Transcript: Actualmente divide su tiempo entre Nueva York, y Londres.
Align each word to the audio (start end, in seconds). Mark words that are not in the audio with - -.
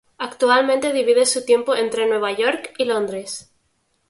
Actualmente 0.17 0.93
divide 0.93 1.27
su 1.27 1.45
tiempo 1.45 1.75
entre 1.75 2.07
Nueva 2.07 2.31
York, 2.31 2.73
y 2.79 2.85
Londres. 2.85 3.51